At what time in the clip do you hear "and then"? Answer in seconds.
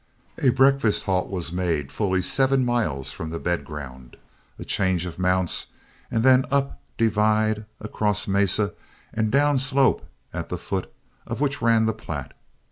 6.09-6.43